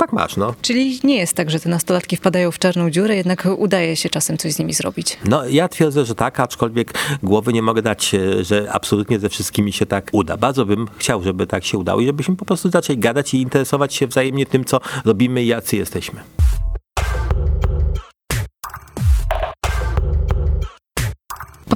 tak 0.00 0.12
masz, 0.12 0.36
no. 0.36 0.54
Czyli 0.62 1.00
nie 1.04 1.16
jest 1.16 1.34
tak, 1.34 1.50
że 1.50 1.60
te 1.60 1.68
nastolatki 1.68 2.16
wpadają 2.16 2.50
w 2.50 2.58
czarną 2.58 2.90
dziurę, 2.90 3.16
jednak 3.16 3.48
udaje 3.58 3.96
się 3.96 4.08
czasem 4.08 4.38
coś 4.38 4.52
z 4.52 4.58
nimi 4.58 4.74
zrobić. 4.74 5.18
No 5.24 5.46
ja 5.48 5.68
twierdzę, 5.68 6.04
że 6.04 6.14
tak, 6.14 6.40
aczkolwiek 6.40 6.94
głowy 7.22 7.52
nie 7.52 7.62
mogę 7.62 7.82
dać, 7.82 8.14
e, 8.14 8.44
że 8.44 8.68
absolutnie 8.72 9.18
ze 9.18 9.28
wszystkimi 9.28 9.72
się 9.72 9.86
tak 9.86 10.08
uda. 10.12 10.36
Bardzo 10.36 10.66
bym 10.66 10.86
chciał, 10.98 11.22
żeby 11.22 11.46
tak 11.46 11.64
się 11.64 11.78
udało 11.78 12.00
i 12.00 12.06
żebyśmy 12.06 12.36
po 12.36 12.44
prostu 12.44 12.70
zaczęli 12.70 12.98
gadać 12.98 13.34
i 13.34 13.40
interesować 13.40 13.94
się 13.94 14.06
wzajemnie 14.06 14.46
tym, 14.46 14.64
co 14.64 14.80
robimy 15.04 15.42
i 15.42 15.46
jacy 15.46 15.76
jesteśmy. 15.76 16.20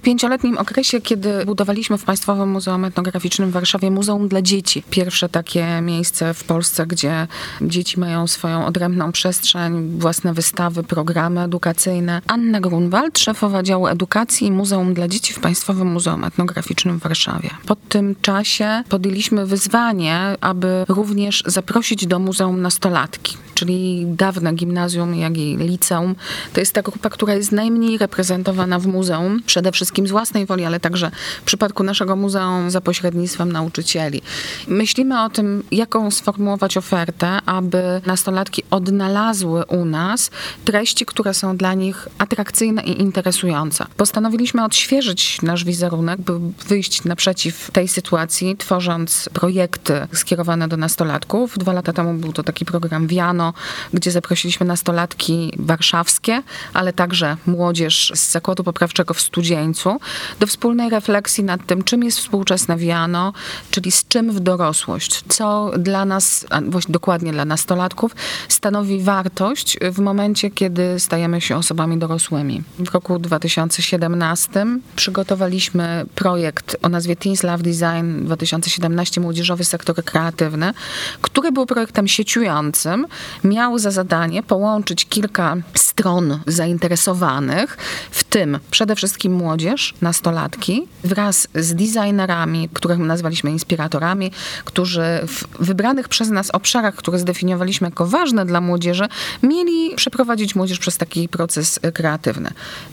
Pięcioletnim 0.05 0.59
okresie, 0.59 1.01
kiedy 1.01 1.45
budowaliśmy 1.45 1.99
w 1.99 2.05
Państwowym 2.05 2.49
Muzeum 2.49 2.85
Etnograficznym 2.85 3.51
w 3.51 3.53
Warszawie 3.53 3.91
Muzeum 3.91 4.29
dla 4.29 4.43
Dzieci, 4.43 4.83
pierwsze 4.91 5.29
takie 5.29 5.81
miejsce 5.81 6.35
w 6.35 6.45
Polsce, 6.45 6.87
gdzie 6.87 7.27
dzieci 7.61 8.01
mają 8.01 8.27
swoją 8.27 8.67
odrębną 8.67 9.13
przestrzeń, 9.13 9.99
własne 9.99 10.35
wystawy, 10.35 10.83
programy 10.83 11.41
edukacyjne. 11.41 12.23
Anna 12.27 12.61
Grunwald, 12.61 13.19
szefowa 13.19 13.63
działu 13.63 13.87
edukacji 13.87 14.53
Muzeum 14.53 14.95
dla 14.95 15.09
Dzieci 15.09 15.33
w 15.33 15.41
Państwowym 15.41 15.89
Muzeum 15.93 16.25
Etnograficznym 16.25 17.01
w 17.01 17.03
Warszawie. 17.03 17.51
Po 17.67 17.77
tym 17.77 18.15
czasie 18.23 18.83
podjęliśmy 18.89 19.47
wyzwanie, 19.47 20.37
aby 20.41 20.85
również 20.89 21.43
zaprosić 21.47 22.07
do 22.07 22.19
muzeum 22.19 22.63
nastolatki, 22.63 23.37
czyli 23.55 24.07
dawne 24.07 24.53
gimnazjum, 24.53 25.15
jak 25.15 25.37
i 25.37 25.57
liceum. 25.57 26.15
To 26.53 26.61
jest 26.61 26.73
ta 26.73 26.83
grupa, 26.83 27.11
która 27.11 27.35
jest 27.35 27.53
najmniej 27.53 27.99
reprezentowana 27.99 28.79
w 28.79 28.87
muzeum. 28.87 29.43
Przede 29.47 29.73
wszystkim 29.73 30.07
z 30.07 30.11
własnej 30.11 30.47
woli, 30.47 30.65
ale 30.65 30.81
także 30.81 31.11
w 31.43 31.45
przypadku 31.45 31.83
naszego 31.83 32.17
muzeum 32.17 32.71
za 32.71 32.81
pośrednictwem 32.81 33.53
nauczycieli. 33.53 34.23
Myślimy 34.69 35.23
o 35.25 35.31
tym, 35.31 35.63
jaką 35.71 36.11
sformułować 36.11 36.77
ofertę, 36.77 37.39
aby 37.47 38.01
nastolatki 38.07 38.63
odnalazły 38.71 39.65
u 39.65 39.85
nas 39.85 40.31
treści, 40.65 41.07
które 41.07 41.35
są 41.35 41.57
dla 41.57 41.75
nich 41.75 42.09
atrakcyjne 42.19 42.83
i 42.83 43.01
interesujące. 43.01 43.87
Postanowiliśmy 43.97 44.65
odświeżyć 44.65 45.43
nasz 45.43 45.65
wizerunek, 45.65 46.21
by 46.21 46.33
wyjść 46.69 47.05
naprzeciw 47.05 47.71
tej 47.71 47.89
sytuacji, 47.89 48.57
tworząc 48.57 49.29
projekty 49.33 50.07
skierowane 50.13 50.69
do 50.69 50.77
nastolatków. 50.77 51.59
Dwa 51.59 51.73
lata 51.73 51.93
temu 51.93 52.15
był 52.15 52.33
to 52.33 52.43
taki 52.43 52.65
program 52.65 53.07
Wiano, 53.07 53.44
Gdzie 53.93 54.11
zaprosiliśmy 54.11 54.67
nastolatki 54.67 55.53
warszawskie, 55.59 56.43
ale 56.75 56.93
także 56.93 57.37
młodzież 57.47 58.13
z 58.15 58.31
Zakładu 58.31 58.65
Poprawczego 58.65 59.15
w 59.15 59.21
Studzieńcu 59.21 60.01
do 60.41 60.47
wspólnej 60.47 60.91
refleksji 60.91 61.45
nad 61.45 61.67
tym, 61.67 61.85
czym 61.85 62.05
jest 62.05 62.19
współczesne 62.19 62.77
wiano, 62.77 63.33
czyli 63.71 63.93
z 63.93 64.09
czym 64.09 64.33
w 64.33 64.41
dorosłość, 64.41 65.25
co 65.29 65.71
dla 65.79 66.05
nas, 66.05 66.47
a 66.51 66.61
właśnie 66.61 66.93
dokładnie 66.93 67.33
dla 67.33 67.45
nastolatków, 67.45 68.17
stanowi 68.49 69.01
wartość 69.03 69.79
w 69.93 69.99
momencie, 69.99 70.51
kiedy 70.51 71.01
stajemy 71.01 71.41
się 71.41 71.57
osobami 71.57 71.99
dorosłymi. 71.99 72.63
W 72.79 72.95
roku 72.95 73.19
2017 73.19 74.67
przygotowaliśmy 74.97 76.07
projekt 76.15 76.77
o 76.83 76.89
nazwie 76.89 77.17
Teens 77.17 77.43
Love 77.43 77.63
Design 77.63 78.25
2017 78.25 79.21
Młodzieżowy 79.21 79.65
Sektor 79.65 80.05
Kreatywny, 80.05 80.73
który 81.21 81.53
był 81.53 81.67
projektem 81.67 82.09
sieciującym. 82.09 83.07
Miał 83.45 83.79
za 83.79 83.91
zadanie 83.91 84.43
połączyć 84.43 85.05
kilka 85.05 85.57
stron 85.75 86.41
zainteresowanych, 86.47 87.77
w 88.11 88.25
tym 88.25 88.59
przede 88.71 88.97
wszystkim 88.97 89.33
młodzież, 89.33 89.95
nastolatki, 90.01 90.87
wraz 91.05 91.49
z 91.55 91.75
designerami, 91.75 92.69
których 92.73 92.99
nazwaliśmy 92.99 93.51
inspiratorami, 93.51 94.31
którzy 94.65 95.03
w 95.27 95.65
wybranych 95.65 96.09
przez 96.09 96.31
nas 96.31 96.51
obszarach, 96.51 96.95
które 96.95 97.19
zdefiniowaliśmy 97.19 97.89
jako 97.89 98.07
ważne 98.07 98.47
dla 98.47 98.61
młodzieży, 98.61 99.09
mieli 99.43 99.95
przeprowadzić 99.97 100.55
młodzież 100.55 100.79
przez 100.79 100.97
taki 100.97 101.29
proces 101.29 101.81
kreatywny. 101.95 102.51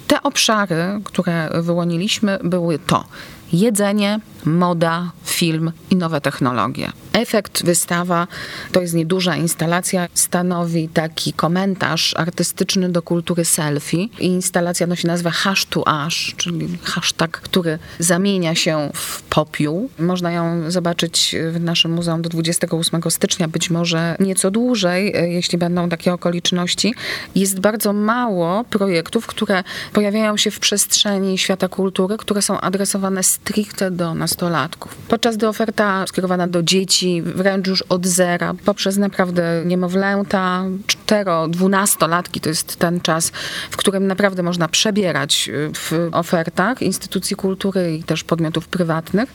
Te 0.07 0.23
obszary, 0.23 1.01
które 1.03 1.49
wyłoniliśmy, 1.61 2.39
były 2.43 2.79
to 2.79 3.05
jedzenie, 3.53 4.19
moda, 4.45 5.11
film 5.25 5.71
i 5.89 5.95
nowe 5.95 6.21
technologie. 6.21 6.91
Efekt 7.13 7.63
wystawa 7.65 8.27
to 8.71 8.81
jest 8.81 8.93
nieduża 8.93 9.35
instalacja, 9.35 10.07
stanowi 10.13 10.89
taki 10.89 11.33
komentarz 11.33 12.13
artystyczny 12.17 12.89
do 12.89 13.01
kultury 13.01 13.45
selfie. 13.45 14.07
Instalacja 14.19 14.87
nosi 14.87 15.07
nazwę 15.07 15.31
Hash 15.31 15.65
to 15.65 15.87
Ash, 15.87 16.33
czyli 16.37 16.77
hashtag, 16.83 17.41
który 17.41 17.79
zamienia 17.99 18.55
się 18.55 18.89
w 18.93 19.21
popiół. 19.21 19.89
Można 19.99 20.31
ją 20.31 20.71
zobaczyć 20.71 21.35
w 21.51 21.59
naszym 21.59 21.93
muzeum 21.93 22.21
do 22.21 22.29
28 22.29 23.01
stycznia, 23.09 23.47
być 23.47 23.69
może 23.69 24.15
nieco 24.19 24.51
dłużej, 24.51 25.13
jeśli 25.33 25.57
będą 25.57 25.89
takie 25.89 26.13
okoliczności. 26.13 26.93
Jest 27.35 27.59
bardzo 27.59 27.93
mało 27.93 28.63
projektów, 28.63 29.27
które 29.27 29.63
pojawiają 29.93 30.37
się 30.37 30.51
w 30.51 30.59
przestrzeni 30.59 31.37
świata 31.37 31.67
kultury, 31.67 32.17
które 32.17 32.41
są 32.41 32.61
adresowane 32.61 33.23
stricte 33.43 33.91
do 33.91 34.13
nastolatków. 34.13 34.95
Podczas 34.95 35.37
gdy 35.37 35.47
oferta 35.47 36.07
skierowana 36.07 36.47
do 36.47 36.63
dzieci, 36.63 37.21
wręcz 37.21 37.67
już 37.67 37.81
od 37.81 38.07
zera, 38.07 38.53
poprzez 38.65 38.97
naprawdę 38.97 39.63
niemowlęta, 39.65 40.63
cztero, 40.87 41.47
dwunastolatki, 41.47 42.41
to 42.41 42.49
jest 42.49 42.75
ten 42.75 43.01
czas, 43.01 43.31
w 43.71 43.77
którym 43.77 44.07
naprawdę 44.07 44.43
można 44.43 44.67
przebierać 44.67 45.49
y, 45.49 45.71
w 45.73 46.09
ofertach 46.11 46.81
instytucji 46.81 47.35
kultury 47.35 47.95
i 47.95 48.03
też 48.03 48.23
podmiotów 48.23 48.67
prywatnych. 48.67 49.33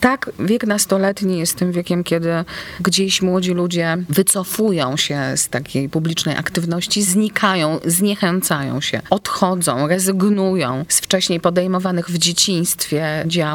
Tak, 0.00 0.30
wiek 0.38 0.66
nastoletni 0.66 1.38
jest 1.38 1.56
tym 1.56 1.72
wiekiem, 1.72 2.04
kiedy 2.04 2.44
gdzieś 2.80 3.22
młodzi 3.22 3.52
ludzie 3.52 3.96
wycofują 4.08 4.96
się 4.96 5.20
z 5.36 5.48
takiej 5.48 5.88
publicznej 5.88 6.36
aktywności, 6.36 7.02
znikają, 7.02 7.78
zniechęcają 7.84 8.80
się, 8.80 9.00
odchodzą, 9.10 9.88
rezygnują 9.88 10.84
z 10.88 11.00
wcześniej 11.00 11.40
podejmowanych 11.40 12.10
w 12.10 12.18
dzieciństwie 12.18 13.24
działań, 13.26 13.45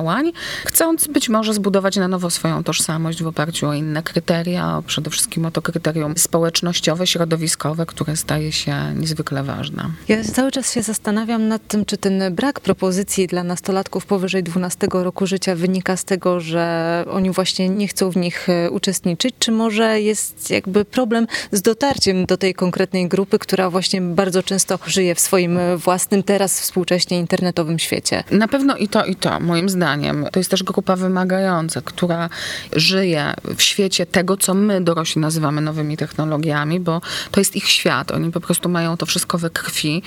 chcąc 0.65 1.07
być 1.07 1.29
może 1.29 1.53
zbudować 1.53 1.95
na 1.95 2.07
nowo 2.07 2.29
swoją 2.29 2.63
tożsamość 2.63 3.23
w 3.23 3.27
oparciu 3.27 3.67
o 3.67 3.73
inne 3.73 4.03
kryteria, 4.03 4.83
przede 4.87 5.09
wszystkim 5.09 5.45
o 5.45 5.51
to 5.51 5.61
kryterium 5.61 6.17
społecznościowe, 6.17 7.07
środowiskowe, 7.07 7.85
które 7.85 8.15
staje 8.15 8.51
się 8.51 8.75
niezwykle 8.95 9.43
ważne. 9.43 9.89
Ja 10.07 10.23
cały 10.23 10.51
czas 10.51 10.73
się 10.73 10.83
zastanawiam 10.83 11.47
nad 11.47 11.67
tym, 11.67 11.85
czy 11.85 11.97
ten 11.97 12.35
brak 12.35 12.59
propozycji 12.59 13.27
dla 13.27 13.43
nastolatków 13.43 14.05
powyżej 14.05 14.43
12 14.43 14.87
roku 14.91 15.27
życia 15.27 15.55
wynika 15.55 15.97
z 15.97 16.03
tego, 16.03 16.39
że 16.39 17.05
oni 17.11 17.31
właśnie 17.31 17.69
nie 17.69 17.87
chcą 17.87 18.11
w 18.11 18.17
nich 18.17 18.49
e, 18.49 18.71
uczestniczyć, 18.71 19.35
czy 19.39 19.51
może 19.51 20.01
jest 20.01 20.49
jakby 20.49 20.85
problem 20.85 21.27
z 21.51 21.61
dotarciem 21.61 22.25
do 22.25 22.37
tej 22.37 22.53
konkretnej 22.53 23.07
grupy, 23.07 23.39
która 23.39 23.69
właśnie 23.69 24.01
bardzo 24.01 24.43
często 24.43 24.79
żyje 24.85 25.15
w 25.15 25.19
swoim 25.19 25.59
własnym, 25.77 26.23
teraz 26.23 26.61
współcześnie 26.61 27.19
internetowym 27.19 27.79
świecie? 27.79 28.23
Na 28.31 28.47
pewno 28.47 28.77
i 28.77 28.87
to, 28.87 29.05
i 29.05 29.15
to, 29.15 29.39
moim 29.39 29.69
zdaniem. 29.69 29.80
To 30.31 30.39
jest 30.39 30.51
też 30.51 30.63
grupa 30.63 30.95
wymagająca, 30.95 31.81
która 31.81 32.29
żyje 32.73 33.33
w 33.55 33.61
świecie 33.61 34.05
tego, 34.05 34.37
co 34.37 34.53
my 34.53 34.81
dorośli 34.81 35.21
nazywamy 35.21 35.61
nowymi 35.61 35.97
technologiami, 35.97 36.79
bo 36.79 37.01
to 37.31 37.39
jest 37.39 37.55
ich 37.55 37.67
świat. 37.67 38.11
Oni 38.11 38.31
po 38.31 38.41
prostu 38.41 38.69
mają 38.69 38.97
to 38.97 39.05
wszystko 39.05 39.37
we 39.37 39.49
krwi. 39.49 40.03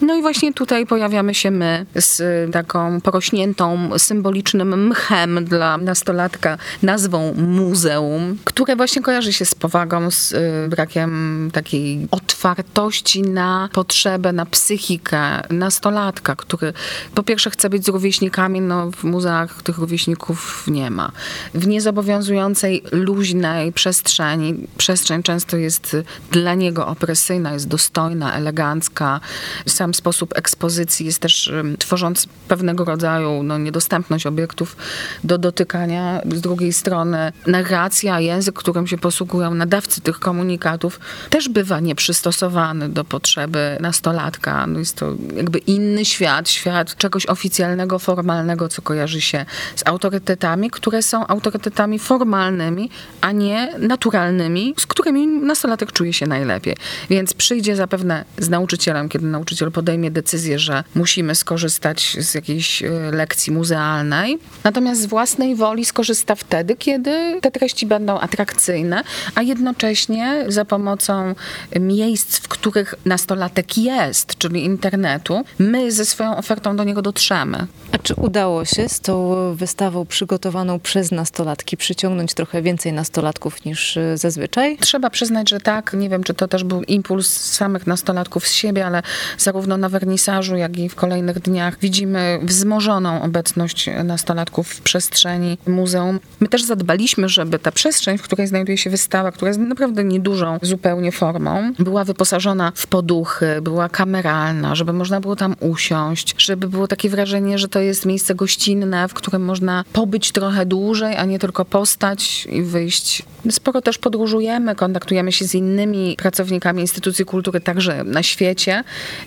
No 0.00 0.14
i 0.14 0.22
właśnie 0.22 0.52
tutaj 0.52 0.86
pojawiamy 0.86 1.34
się 1.34 1.50
my 1.50 1.86
z 1.94 2.22
taką 2.52 3.00
porośniętą 3.00 3.90
symbolicznym 3.98 4.86
mchem 4.86 5.44
dla 5.44 5.78
nastolatka 5.78 6.58
nazwą 6.82 7.34
muzeum, 7.34 8.38
które 8.44 8.76
właśnie 8.76 9.02
kojarzy 9.02 9.32
się 9.32 9.44
z 9.44 9.54
powagą, 9.54 10.10
z 10.10 10.32
y, 10.32 10.68
brakiem 10.68 11.50
takiej 11.52 12.08
otwartości 12.10 13.22
na 13.22 13.68
potrzebę, 13.72 14.32
na 14.32 14.46
psychikę 14.46 15.20
nastolatka, 15.50 16.36
który 16.36 16.72
po 17.14 17.22
pierwsze 17.22 17.50
chce 17.50 17.70
być 17.70 17.84
z 17.84 17.88
rówieśnikami, 17.88 18.60
no 18.60 18.90
w 18.90 19.04
muzeach 19.18 19.62
tych 19.62 19.78
rówieśników 19.78 20.64
nie 20.66 20.90
ma. 20.90 21.12
W 21.54 21.66
niezobowiązującej, 21.66 22.82
luźnej 22.92 23.72
przestrzeni, 23.72 24.54
przestrzeń 24.76 25.22
często 25.22 25.56
jest 25.56 25.96
dla 26.30 26.54
niego 26.54 26.86
opresyjna, 26.86 27.52
jest 27.52 27.68
dostojna, 27.68 28.34
elegancka. 28.34 29.20
Sam 29.66 29.94
sposób 29.94 30.36
ekspozycji 30.36 31.06
jest 31.06 31.18
też, 31.18 31.52
tworząc 31.78 32.26
pewnego 32.48 32.84
rodzaju 32.84 33.42
no, 33.42 33.58
niedostępność 33.58 34.26
obiektów 34.26 34.76
do 35.24 35.38
dotykania. 35.38 36.20
Z 36.34 36.40
drugiej 36.40 36.72
strony 36.72 37.32
narracja, 37.46 38.20
język, 38.20 38.54
którym 38.54 38.86
się 38.86 38.98
posługują 38.98 39.54
nadawcy 39.54 40.00
tych 40.00 40.18
komunikatów, 40.18 41.00
też 41.30 41.48
bywa 41.48 41.80
nieprzystosowany 41.80 42.88
do 42.88 43.04
potrzeby 43.04 43.78
nastolatka. 43.80 44.66
No 44.66 44.78
jest 44.78 44.96
to 44.96 45.14
jakby 45.36 45.58
inny 45.58 46.04
świat, 46.04 46.48
świat 46.48 46.96
czegoś 46.96 47.26
oficjalnego, 47.26 47.98
formalnego, 47.98 48.68
co 48.68 48.82
kojarzy 48.82 48.97
się 49.06 49.44
z 49.76 49.86
autorytetami, 49.86 50.70
które 50.70 51.02
są 51.02 51.26
autorytetami 51.26 51.98
formalnymi, 51.98 52.90
a 53.20 53.32
nie 53.32 53.72
naturalnymi, 53.78 54.74
z 54.76 54.86
którymi 54.86 55.26
nastolatek 55.26 55.92
czuje 55.92 56.12
się 56.12 56.26
najlepiej. 56.26 56.76
Więc 57.10 57.34
przyjdzie 57.34 57.76
zapewne 57.76 58.24
z 58.38 58.48
nauczycielem, 58.48 59.08
kiedy 59.08 59.26
nauczyciel 59.26 59.72
podejmie 59.72 60.10
decyzję, 60.10 60.58
że 60.58 60.84
musimy 60.94 61.34
skorzystać 61.34 62.16
z 62.20 62.34
jakiejś 62.34 62.82
e, 62.82 62.90
lekcji 63.12 63.52
muzealnej, 63.52 64.38
natomiast 64.64 65.00
z 65.00 65.06
własnej 65.06 65.56
woli 65.56 65.84
skorzysta 65.84 66.34
wtedy, 66.34 66.76
kiedy 66.76 67.40
te 67.40 67.50
treści 67.50 67.86
będą 67.86 68.18
atrakcyjne, 68.18 69.02
a 69.34 69.42
jednocześnie 69.42 70.44
za 70.48 70.64
pomocą 70.64 71.34
miejsc, 71.80 72.38
w 72.38 72.48
których 72.48 72.94
nastolatek 73.04 73.78
jest, 73.78 74.38
czyli 74.38 74.64
internetu, 74.64 75.44
my 75.58 75.92
ze 75.92 76.04
swoją 76.04 76.36
ofertą 76.36 76.76
do 76.76 76.84
niego 76.84 77.02
dotrzemy. 77.02 77.66
A 77.92 77.98
czy 77.98 78.14
udało 78.14 78.64
się 78.64 78.87
z 78.88 79.00
tą 79.00 79.34
wystawą 79.54 80.06
przygotowaną 80.06 80.80
przez 80.80 81.10
nastolatki 81.12 81.76
przyciągnąć 81.76 82.34
trochę 82.34 82.62
więcej 82.62 82.92
nastolatków 82.92 83.64
niż 83.64 83.96
y, 83.96 84.16
zazwyczaj? 84.16 84.78
Trzeba 84.78 85.10
przyznać, 85.10 85.50
że 85.50 85.60
tak. 85.60 85.92
Nie 85.92 86.08
wiem, 86.08 86.24
czy 86.24 86.34
to 86.34 86.48
też 86.48 86.64
był 86.64 86.82
impuls 86.82 87.28
samych 87.30 87.86
nastolatków 87.86 88.46
z 88.46 88.52
siebie, 88.52 88.86
ale 88.86 89.02
zarówno 89.38 89.76
na 89.76 89.88
wernisażu, 89.88 90.56
jak 90.56 90.78
i 90.78 90.88
w 90.88 90.94
kolejnych 90.94 91.40
dniach 91.40 91.78
widzimy 91.80 92.40
wzmożoną 92.42 93.22
obecność 93.22 93.90
nastolatków 94.04 94.68
w 94.68 94.80
przestrzeni 94.80 95.58
muzeum. 95.66 96.20
My 96.40 96.48
też 96.48 96.64
zadbaliśmy, 96.64 97.28
żeby 97.28 97.58
ta 97.58 97.72
przestrzeń, 97.72 98.18
w 98.18 98.22
której 98.22 98.46
znajduje 98.46 98.78
się 98.78 98.90
wystawa, 98.90 99.32
która 99.32 99.48
jest 99.48 99.60
naprawdę 99.60 100.04
niedużą 100.04 100.58
zupełnie 100.62 101.12
formą, 101.12 101.72
była 101.78 102.04
wyposażona 102.04 102.72
w 102.74 102.86
poduchy, 102.86 103.60
była 103.62 103.88
kameralna, 103.88 104.74
żeby 104.74 104.92
można 104.92 105.20
było 105.20 105.36
tam 105.36 105.56
usiąść, 105.60 106.34
żeby 106.38 106.68
było 106.68 106.88
takie 106.88 107.10
wrażenie, 107.10 107.58
że 107.58 107.68
to 107.68 107.80
jest 107.80 108.06
miejsce 108.06 108.34
gościnne, 108.34 108.77
w 109.08 109.14
którym 109.14 109.44
można 109.44 109.84
pobyć 109.92 110.32
trochę 110.32 110.66
dłużej, 110.66 111.16
a 111.16 111.24
nie 111.24 111.38
tylko 111.38 111.64
postać 111.64 112.46
i 112.50 112.62
wyjść. 112.62 113.22
Sporo 113.50 113.82
też 113.82 113.98
podróżujemy, 113.98 114.74
kontaktujemy 114.74 115.32
się 115.32 115.44
z 115.44 115.54
innymi 115.54 116.16
pracownikami 116.18 116.80
instytucji 116.80 117.24
kultury 117.24 117.60
także 117.60 118.04
na 118.04 118.22
świecie 118.22 118.84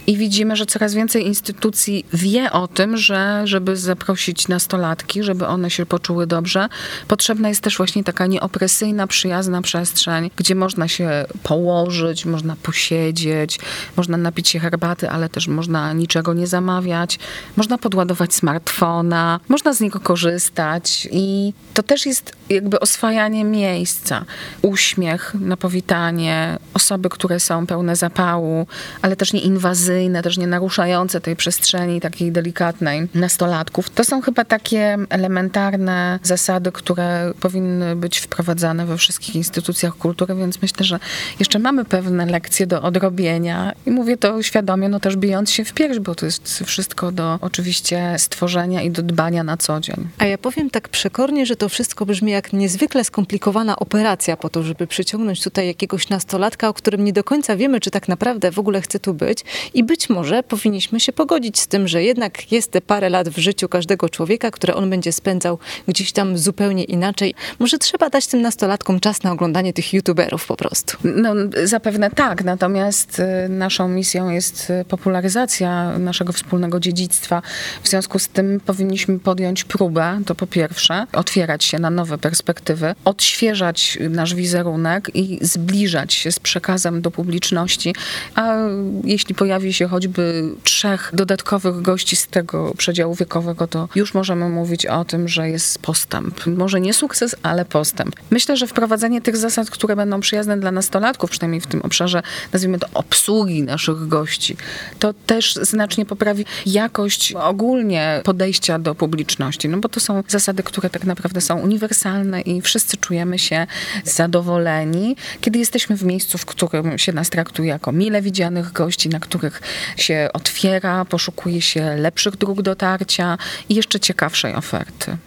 i 0.08 0.18
widzimy, 0.18 0.56
że 0.56 0.66
coraz 0.66 0.94
więcej 0.94 1.28
instytucji 1.28 2.06
wie 2.14 2.52
o 2.52 2.68
tym, 2.68 2.98
że 2.98 3.42
żeby 3.46 3.78
zaprosić 3.78 4.48
nastolatki, 4.48 5.24
żeby 5.24 5.48
one 5.48 5.70
się 5.70 5.86
poczuły 5.86 6.28
dobrze, 6.28 6.68
potrzebna 7.08 7.50
jest 7.50 7.62
też 7.62 7.78
właśnie 7.78 8.04
taka 8.04 8.26
nieopresyjna, 8.28 9.08
przyjazna 9.08 9.62
przestrzeń, 9.62 10.32
gdzie 10.36 10.56
można 10.56 10.88
się 10.88 11.26
położyć, 11.44 12.26
można 12.26 12.56
posiedzieć, 12.64 13.60
można 13.98 14.18
napić 14.18 14.50
się 14.50 14.60
herbaty, 14.60 15.10
ale 15.10 15.30
też 15.30 15.48
można 15.48 15.94
niczego 15.94 16.34
nie 16.34 16.48
zamawiać, 16.48 17.20
można 17.58 17.78
podładować 17.78 18.34
smartfona, 18.34 19.40
można 19.50 19.74
z 19.74 19.82
niego 19.82 20.00
korzystać 20.00 21.08
i 21.12 21.54
to 21.74 21.84
też 21.84 22.06
jest 22.06 22.32
jakby 22.50 22.80
oswajanie 22.80 23.46
miejsca. 23.46 24.26
Uśmiech 24.62 25.34
na 25.40 25.58
powitanie, 25.58 26.58
osoby, 26.82 27.10
które 27.10 27.40
są 27.40 27.68
pełne 27.68 27.96
zapału, 27.96 28.68
ale 29.02 29.16
też 29.16 29.34
nie 29.34 29.40
inwazyjne, 29.40 30.24
też 30.24 30.38
nie 30.38 30.48
naruszające 30.48 31.22
tej 31.22 31.36
przestrzeni 31.36 32.02
takiej 32.02 32.32
delikatnej 32.32 33.08
nastolatków. 33.14 33.90
To 33.90 34.04
są 34.04 34.22
chyba 34.22 34.46
takie 34.46 34.98
elementarne 35.10 36.20
zasady, 36.24 36.72
które 36.72 37.34
powinny 37.40 37.96
być 37.96 38.20
wprowadzane 38.20 38.86
we 38.86 38.98
wszystkich 38.98 39.36
instytucjach 39.36 39.98
kultury, 39.98 40.36
więc 40.36 40.62
myślę, 40.62 40.86
że 40.86 41.00
jeszcze 41.40 41.60
mamy 41.60 41.86
pewne 41.86 42.26
lekcje 42.26 42.68
do 42.68 42.82
odrobienia 42.82 43.74
i 43.86 43.92
mówię 43.92 44.18
to 44.18 44.44
świadomie, 44.44 44.90
no 44.90 45.00
też 45.00 45.16
bijąc 45.16 45.52
się 45.52 45.66
w 45.66 45.74
pierś, 45.74 46.00
bo 46.00 46.16
to 46.16 46.26
jest 46.26 46.64
wszystko 46.66 47.12
do 47.12 47.40
oczywiście 47.42 48.16
stworzenia 48.18 48.82
i 48.82 48.92
do 48.92 49.04
dbania 49.04 49.44
na 49.44 49.58
co 49.58 49.80
dzień. 49.80 50.08
A 50.18 50.26
ja 50.26 50.38
powiem 50.38 50.70
tak 50.70 50.90
przekornie, 50.90 51.46
że 51.46 51.56
to 51.56 51.70
wszystko 51.70 52.06
brzmi 52.06 52.32
jak 52.32 52.54
niezwykle 52.54 53.04
skomplikowana 53.04 53.76
operacja 53.76 54.38
po 54.38 54.50
to, 54.50 54.64
żeby 54.64 54.88
przyciągnąć 54.88 55.44
tutaj 55.44 55.68
jakiegoś 55.68 56.10
nastolatka, 56.10 56.70
o 56.72 56.74
którym 56.74 57.04
nie 57.04 57.14
do 57.14 57.24
końca 57.24 57.56
wiemy, 57.56 57.80
czy 57.80 57.92
tak 57.92 58.08
naprawdę 58.08 58.52
w 58.52 58.60
ogóle 58.60 58.82
chce 58.82 59.00
tu 59.00 59.14
być 59.14 59.44
i 59.74 59.84
być 59.84 60.10
może 60.10 60.44
powinniśmy 60.44 61.00
się 61.00 61.14
pogodzić 61.14 61.60
z 61.60 61.68
tym, 61.68 61.88
że 61.88 62.04
jednak 62.04 62.52
jest 62.52 62.72
te 62.72 62.82
parę 62.82 63.10
lat 63.10 63.30
w 63.30 63.38
życiu 63.38 63.70
każdego 63.70 64.10
człowieka, 64.10 64.52
które 64.52 64.76
on 64.76 64.90
będzie 64.90 65.12
spędzał 65.12 65.60
gdzieś 65.88 66.12
tam 66.12 66.38
zupełnie 66.38 66.84
inaczej. 66.84 67.36
Może 67.60 67.78
trzeba 67.78 68.10
dać 68.10 68.28
tym 68.28 68.42
nastolatkom 68.42 69.00
czas 69.00 69.24
na 69.24 69.32
oglądanie 69.32 69.74
tych 69.74 69.94
youtuberów 69.94 70.48
po 70.48 70.56
prostu. 70.56 70.98
No 71.04 71.34
zapewne 71.64 72.10
tak, 72.10 72.44
natomiast 72.44 73.20
y, 73.20 73.50
naszą 73.50 73.88
misją 73.88 74.30
jest 74.30 74.70
y, 74.70 74.86
popularyzacja 74.86 76.00
naszego 76.00 76.34
wspólnego 76.34 76.80
dziedzictwa. 76.80 77.42
W 77.84 77.88
związku 77.88 78.20
z 78.20 78.28
tym 78.28 78.60
powinniśmy 78.66 79.20
podjąć 79.20 79.64
próbę, 79.64 80.22
to 80.26 80.36
po 80.36 80.48
pierwsze, 80.48 81.06
otwierać 81.14 81.64
się 81.64 81.80
na 81.80 81.90
nowe 81.90 82.18
perspektywy, 82.18 82.96
odświeżać 83.06 83.98
nasz 84.10 84.36
wizerunek 84.36 85.12
i 85.14 85.40
zbliżać 85.42 86.14
się 86.14 86.32
z 86.32 86.40
przekazem 86.52 87.02
do 87.02 87.12
publiczności, 87.12 87.96
a 88.36 88.56
jeśli 89.04 89.36
pojawi 89.36 89.74
się 89.74 89.88
choćby 89.88 90.50
trzech 90.64 91.12
dodatkowych 91.14 91.82
gości 91.82 92.16
z 92.16 92.28
tego 92.28 92.74
przedziału 92.78 93.16
wiekowego, 93.16 93.68
to 93.68 93.90
już 93.96 94.14
możemy 94.14 94.50
mówić 94.50 94.86
o 94.86 95.06
tym, 95.06 95.28
że 95.28 95.50
jest 95.50 95.80
postęp. 95.80 96.46
Może 96.46 96.82
nie 96.82 96.94
sukces, 96.94 97.36
ale 97.44 97.66
postęp. 97.66 98.16
Myślę, 98.30 98.58
że 98.58 98.68
wprowadzenie 98.68 99.22
tych 99.22 99.38
zasad, 99.38 99.70
które 99.70 99.96
będą 99.96 100.20
przyjazne 100.20 100.58
dla 100.60 100.72
nastolatków, 100.72 101.30
przynajmniej 101.30 101.62
w 101.62 101.68
tym 101.68 101.82
obszarze, 101.82 102.22
nazwijmy 102.54 102.80
to 102.80 102.88
obsługi 102.94 103.64
naszych 103.64 104.08
gości, 104.08 104.58
to 105.00 105.14
też 105.14 105.56
znacznie 105.56 106.06
poprawi 106.06 106.46
jakość 106.66 107.34
ogólnie 107.34 108.22
podejścia 108.24 108.80
do 108.80 108.96
publiczności, 108.96 109.70
no 109.70 109.78
bo 109.78 109.90
to 109.90 110.00
są 110.00 110.24
zasady, 110.28 110.64
które 110.64 110.90
tak 110.90 111.04
naprawdę 111.04 111.42
są 111.42 111.60
uniwersalne 111.60 112.42
i 112.42 112.62
wszyscy 112.62 112.98
czujemy 112.98 113.40
się 113.40 113.68
zadowoleni, 114.04 115.16
kiedy 115.42 115.60
jesteśmy 115.60 115.98
w 115.98 116.04
miejscu, 116.04 116.38
w 116.42 116.46
którym 116.46 116.98
się 116.98 117.14
nas 117.14 117.30
traktuje 117.30 117.70
jako 117.70 117.92
mile 117.92 118.22
widzianych 118.22 118.72
gości, 118.72 119.10
na 119.10 119.20
których 119.20 119.62
się 119.98 120.30
otwiera, 120.34 121.06
poszukuje 121.06 121.62
się 121.62 121.96
lepszych 121.96 122.38
dróg 122.38 122.62
dotarcia 122.62 123.38
i 123.70 123.76
jeszcze 123.76 124.00
ciekawszej 124.00 124.56
oferty. 124.56 125.18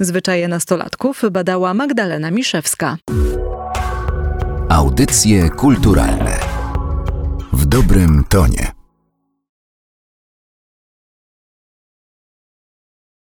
Zwyczaje 0.00 0.48
nastolatków 0.48 1.22
badała 1.30 1.74
Magdalena 1.74 2.30
Miszewska. 2.30 2.96
Audycje 4.68 5.50
kulturalne 5.50 6.38
w 7.52 7.66
dobrym 7.66 8.24
tonie. 8.28 8.75